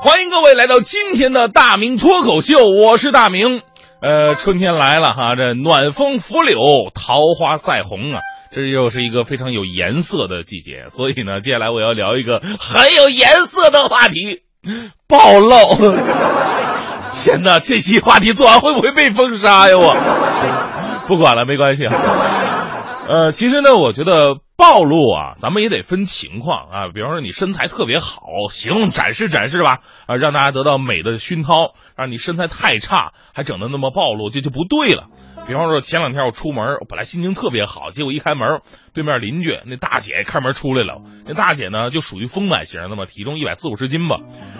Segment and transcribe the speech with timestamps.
[0.00, 3.62] 欢迎各位来到今天的大明脱口秀，我是大明。
[4.00, 6.60] 呃，春天来了哈，这暖风拂柳，
[6.94, 8.20] 桃花赛红啊，
[8.54, 10.84] 这又是一个非常有颜色的季节。
[10.88, 14.42] 所以呢，接下来我要聊一个很有颜色的话题——
[15.08, 15.56] 暴露。
[17.20, 19.76] 天哪，这期话题做完会不会被封杀呀？
[19.76, 19.96] 我
[21.08, 21.82] 不管了，没关系。
[23.08, 26.88] 呃，其实呢，我觉得暴露啊，咱们也得分情况啊。
[26.92, 28.20] 比方说你身材特别好，
[28.50, 31.72] 行，展示展示吧，啊，让大家得到美的熏陶。
[31.96, 35.06] 让你身材太差，还整的那么暴露，这就不对了。
[35.46, 38.60] 比方说前两天我出门，我本来心情特别好，结果一开门，
[38.92, 41.00] 对面邻居那大姐开门出来了。
[41.24, 44.18] 那大姐呢，就属于丰满型的嘛，体重一百四五十斤吧。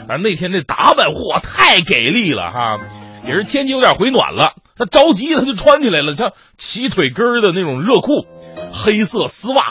[0.09, 2.79] 反正那天那打扮嚯太给力了哈，
[3.27, 8.27] 也是天气有点回暖了，她着急她就穿起来了，像齐腿根的那种热裤。
[8.73, 9.65] 黑色丝袜，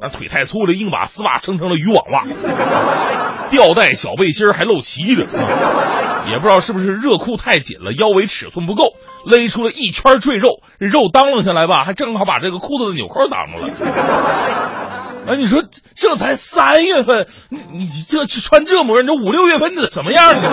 [0.00, 2.24] 那腿太粗了，硬把丝袜撑成了渔网袜。
[3.50, 5.26] 吊带小背心还露脐的，
[6.30, 8.92] 也不知道是不是热裤太紧了，腰围尺寸不够，
[9.26, 13.72] 勒出了一圈赘肉，肉当啷下来吧，还正好把这个裤子的纽扣挡住了。
[15.26, 15.62] 哎，你说
[15.94, 20.48] 这才三月份，你你这穿这模样，这五六月份你怎么样呢？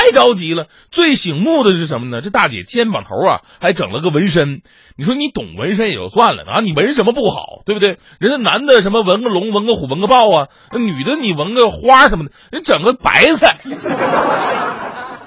[0.00, 2.22] 太着急了，最醒目的是什么呢？
[2.22, 4.62] 这大姐肩膀头啊还整了个纹身。
[4.96, 7.98] 你说你懂纹身也就算了啊，你纹什么不好，对不对？
[8.18, 13.56] 人家男的什么纹个龙、纹个虎、纹个豹啊，那女的你纹个花什么的，人整个白菜。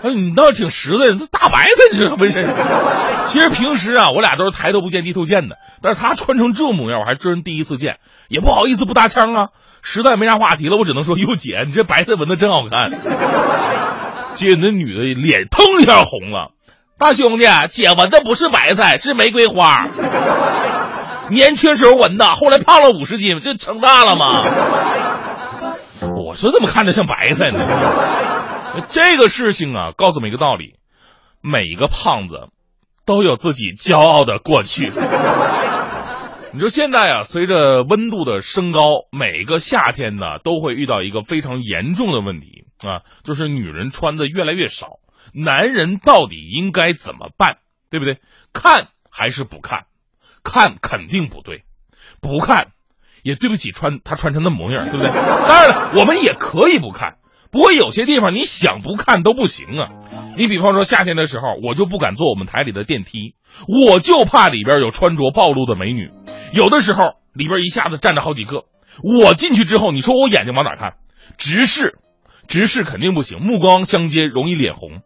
[0.04, 2.54] 哎，你倒是挺实在，这大白菜你知道纹身。
[3.26, 9.48] 其实平时啊，我俩都是抬头不见低头见的，但是他穿成这模样，我还真第一次见，也不好意思不搭腔啊。
[9.82, 12.92] 实在没啥话题了，我只能说：哟姐，你这白菜纹的真好看。
[14.44, 16.52] 接那女的脸腾一下红了，
[17.00, 19.88] 大兄弟，姐纹的不是白菜，是玫瑰花。
[21.30, 24.44] 年轻时候纹的，后来胖了五十斤，这成大了吗？
[26.18, 28.86] 我说怎么看着像白菜呢？
[28.88, 30.76] 这个事情啊，告诉我们一个道理：
[31.42, 32.50] 每一个胖子
[33.06, 34.92] 都有自己骄傲的过去。
[36.52, 42.66] 你说现在啊，随着温度的升高，每个夏天呢都会遇到一个非常严重的问题。
[42.88, 45.00] 啊，就是女人穿的越来越少，
[45.34, 47.58] 男人到底应该怎么办？
[47.90, 48.20] 对不对？
[48.54, 49.86] 看还是不看？
[50.44, 51.64] 看肯定不对，
[52.20, 52.72] 不看
[53.22, 55.08] 也对不起穿他穿成那模样，对不对？
[55.08, 57.16] 当然了，我们也可以不看，
[57.50, 59.88] 不过有些地方你想不看都不行啊。
[60.36, 63.36] 你比方说夏天的时候，我就不敢坐我们台里的电梯，
[63.68, 66.12] 我就怕里边有穿着暴露的美女。
[66.52, 68.66] 有的时候里边一下子站着好几个，
[69.02, 70.96] 我进去之后，你说我眼睛往哪看？
[71.38, 72.00] 直视。
[72.48, 75.02] 直视肯定不行，目光相接容易脸红，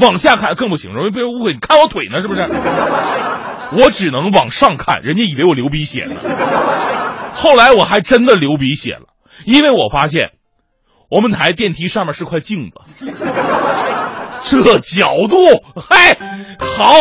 [0.00, 1.52] 往下看更不行，容易被人误会。
[1.52, 2.42] 你看我腿呢，是不是？
[3.70, 6.14] 我只能往上看，人家以为我流鼻血呢。
[7.34, 9.08] 后来我还真的流鼻血了，
[9.44, 10.30] 因为我发现
[11.10, 12.80] 我们台电梯上面是块镜子，
[14.44, 15.36] 这角度，
[15.76, 16.16] 嗨，
[16.58, 16.94] 好，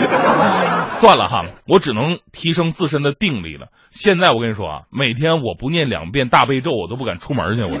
[0.88, 3.68] 算了哈，我只能提升自身的定力了。
[3.90, 7.78] 现在我跟你说啊，每天我不念两遍大悲咒，我都不敢出门去，我。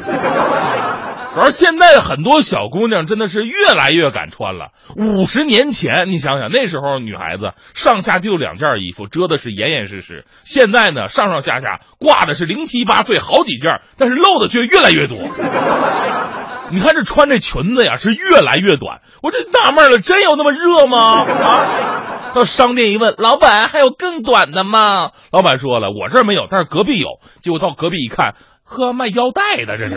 [1.34, 4.68] 主要现在很多小姑娘真的是越来越敢穿了。
[4.96, 10.26] 五十年前，你想想那时候女孩子上下就两件衣服，遮的是严严实实。
[10.44, 15.18] 现在呢，上上下下挂的是零七八碎好几件，但是露的却越来越多。
[16.70, 19.00] 你看这穿这裙子呀，是越来越短。
[19.20, 21.26] 我这纳闷了，真有那么热吗？
[21.26, 22.32] 啊！
[22.32, 25.10] 到商店一问，老板还有更短的吗？
[25.32, 27.08] 老板说了，我这儿没有，但是隔壁有。
[27.42, 28.34] 结果到隔壁一看，
[28.64, 29.96] 呵，卖腰带的这是。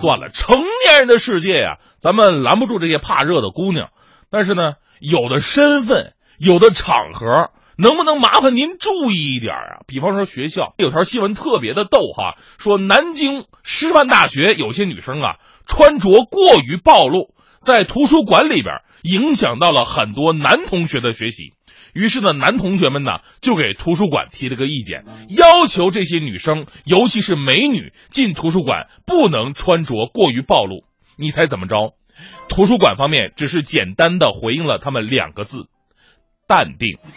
[0.00, 3.90] 算了，成年人的世界呀，咱们拦不住这些怕热的姑娘。
[4.30, 9.80] 但是呢，有的身份，有的场合，能不能麻烦您注意一点啊？
[9.86, 15.36] 比方说学校有条新闻特别的逗哈，说南京师范大学有些女生啊，
[15.66, 21.54] 穿着过于暴露，在图书馆里边影响到了很多男同学的学习。
[21.94, 30.84] 于是呢，男同学们呢就给图书馆提了个意见，要求这些女生，尤其是美女，进图书馆不能穿着过于暴露。
[31.16, 31.94] 你猜怎么着？
[32.48, 35.66] 图书馆方面只是简单的回应了他们两个字：
[36.46, 36.98] 淡定，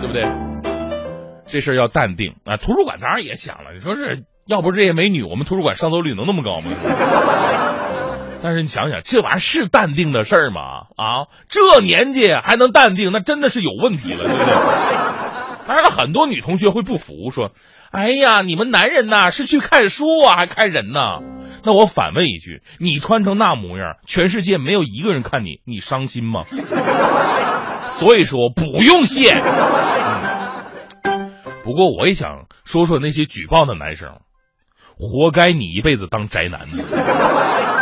[0.00, 0.28] 对不对？
[1.50, 2.56] 这事儿要淡定啊！
[2.58, 6.70] 图书馆当然也想了，你说是要不是这些美女，我们图书馆上座率能那么高吗？
[8.42, 10.86] 但是你想想，这玩意儿是淡定的事儿吗？
[10.96, 14.46] 啊，这年纪还能淡定，那真的是有问题了，对不对？
[15.66, 17.52] 当然了，很多女同学会不服，说
[17.92, 21.00] ：“哎呀，你们男人呐是去看书啊，还看人呢？”
[21.64, 26.44] 那我反问一句：你穿成那模样，全世界没有一个人看你，你伤心吗？
[27.86, 29.34] 所以说不用谢。
[31.64, 34.20] 不过我也想说说那些举报的男生。
[35.00, 36.82] 活该你一辈子当宅男呢。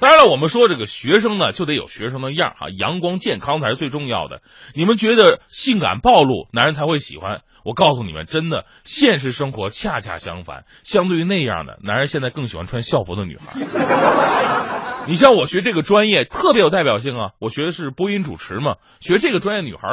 [0.00, 4.42] 当然了，我们说这个学生呢，就得有学生的样哈，阳光健康才是最重要的。
[4.74, 7.40] 你们觉得性感暴露，男人才会喜欢？
[7.64, 10.64] 我告诉你们，真的，现实生活恰恰相反。
[10.84, 15.06] 相对于那样的男人，现在更喜欢穿校服的女孩。
[15.08, 17.30] 你像我学这个专业，特别有代表性啊！
[17.40, 19.88] 我学的是播音主持嘛，学这个专业女孩，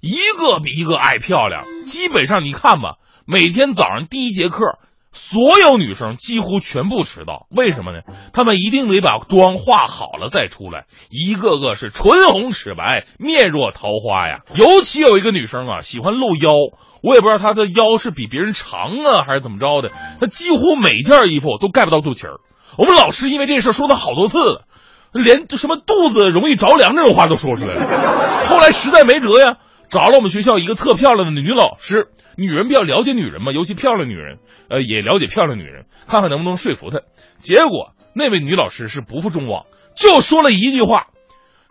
[0.00, 1.64] 一个比一个爱漂亮。
[1.86, 4.78] 基本上你看吧，每天早上第一节课。
[5.14, 8.00] 所有女生几乎全部迟到，为什么呢？
[8.32, 14.40] 她们一定得把妆化好了再出来，一个个是唇红齿白，面若桃花呀。
[14.54, 16.50] 尤其有一个女生啊，喜欢露腰，
[17.02, 19.90] 我也不知道她的腰是比别人长啊，还是怎么着的，
[20.20, 22.40] 她几乎每件衣服都盖不到肚脐儿。
[22.76, 24.62] 我们老师因为这事说她好多次，
[25.12, 28.46] 连什么肚子容易着凉这种话都说出来了。
[28.48, 29.56] 后来实在没辙呀。
[29.94, 34.38] 找了我们学校一个特漂亮的女老师，女人比较了解女人嘛，尤其漂亮女人，
[34.68, 36.98] 呃，也了解漂亮女人，看看能不能说服她。
[37.38, 41.06] 结果那位女老师是不负众望，就说了一句话，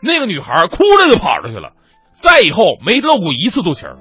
[0.02, 1.74] 那个女孩哭着就跑出去了，
[2.14, 3.98] 再以后没露过一次肚脐儿。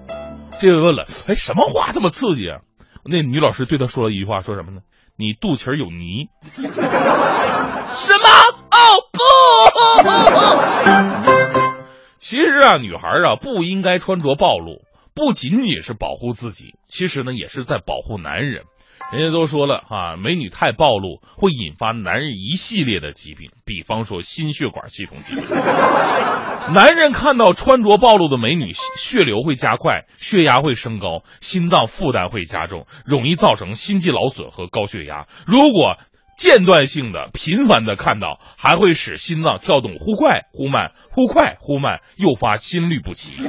[0.61, 2.61] 这位问了，哎，什么话这么刺激啊？
[3.05, 4.83] 那女老师对他说了一句话，说什么呢？
[5.17, 6.29] 你肚脐儿有泥。
[6.45, 6.63] 什
[8.23, 8.29] 么？
[8.71, 8.79] 哦
[11.27, 11.32] 不！
[12.23, 14.83] 其实啊，女孩啊不应该穿着暴露，
[15.13, 18.63] 不仅仅是保护自己，其实呢也是在保护男人。
[19.11, 25.43] 人家都说了哈，美女太暴露会引发男人一系列的疾病，比方说心血管系统疾病。
[26.73, 35.27] 男人看到穿着暴露的美女，血流会加快，血压会升高，心脏负担会加重，容易造成心肌劳损和高血压。
[35.45, 35.99] 如果
[36.37, 43.43] 间断性的、频繁的看到，还会使心脏跳动忽快忽慢、忽快忽慢，诱发心律不齐。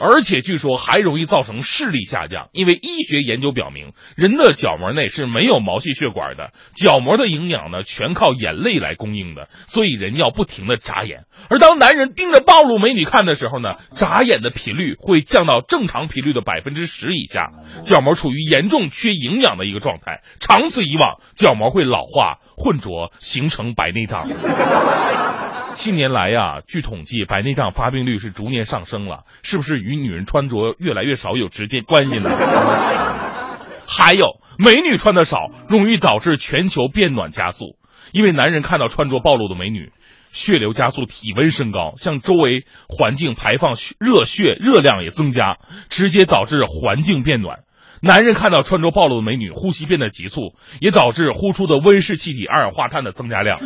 [0.00, 11.24] 而且据说还容易造成视力下降，因为医学研究表明，人的角膜内是没有毛细血管的，角膜的营养呢全靠眼泪来供应的，所以人要不停的眨眼。
[11.48, 17.50] 而当男人盯着暴露美女看的时候呢，眨眼的频率会降到正常频率的百分之十以下，
[17.84, 24.26] 角膜处于严重缺营养的一个状态，长此以往，角膜会老化、混浊，形成白内障。
[25.74, 32.30] 近年来呀，据统计，白内障发病率是逐年上升了，是不是与女人穿着越来越少有直接关系呢？
[33.88, 37.76] 还有，美女穿的少，容易导致全球变暖加速，
[38.12, 39.92] 因为男人看到穿着暴露的美女，
[40.30, 45.58] 血流加速，体温升高，向周围环境排放热血，热量也增加，
[45.88, 47.60] 直接导致环境变暖。
[48.00, 53.58] 男人看到穿着暴露的美女，呼吸变得急促，也导致呼出的温室气体二氧化碳的增加量。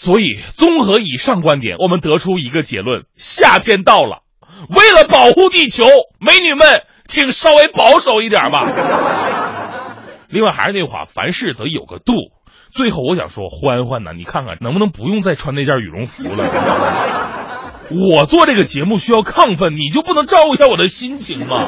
[0.00, 4.22] 所以，综合以上观点，我们得出一个结论：夏天到了，
[4.68, 5.84] 为了保护地球，
[6.20, 8.62] 美女们，请稍微保守一点吧。
[10.30, 12.12] 另外，还是那话，凡事得有个度。
[12.70, 16.48] 最后，我想说，欢欢呢，你看看能不能不用再穿那件羽绒服了？
[17.90, 21.66] 我做这个节目需要亢奋，你就不能照顾一下我的心情吗？